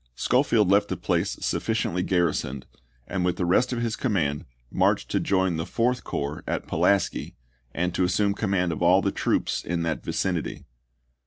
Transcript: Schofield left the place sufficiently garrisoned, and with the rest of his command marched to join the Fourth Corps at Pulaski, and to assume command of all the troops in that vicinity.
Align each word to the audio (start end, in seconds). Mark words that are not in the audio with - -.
Schofield 0.15 0.67
left 0.71 0.89
the 0.89 0.97
place 0.97 1.37
sufficiently 1.41 2.01
garrisoned, 2.01 2.65
and 3.05 3.23
with 3.23 3.35
the 3.35 3.45
rest 3.45 3.71
of 3.71 3.83
his 3.83 3.95
command 3.95 4.45
marched 4.71 5.11
to 5.11 5.19
join 5.19 5.57
the 5.57 5.65
Fourth 5.67 6.03
Corps 6.03 6.43
at 6.47 6.65
Pulaski, 6.65 7.35
and 7.71 7.93
to 7.93 8.03
assume 8.03 8.33
command 8.33 8.71
of 8.71 8.81
all 8.81 9.03
the 9.03 9.11
troops 9.11 9.63
in 9.63 9.83
that 9.83 10.03
vicinity. 10.03 10.63